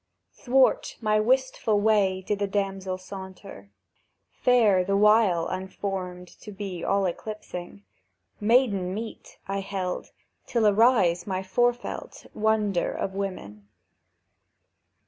Thwart 0.33 0.97
my 0.99 1.19
wistful 1.19 1.79
way 1.79 2.21
did 2.23 2.41
a 2.41 2.47
damsel 2.47 2.97
saunter, 2.97 3.69
Fair, 4.31 4.83
the 4.83 4.97
while 4.97 5.45
unformed 5.47 6.27
to 6.39 6.51
be 6.51 6.83
all 6.83 7.05
eclipsing; 7.05 7.83
"Maiden 8.39 8.95
meet," 8.95 9.37
held 9.45 10.07
I, 10.07 10.09
"till 10.47 10.65
arise 10.65 11.27
my 11.27 11.43
forefelt 11.43 12.25
Wonder 12.33 12.91
of 12.91 13.13
women." 13.13 13.67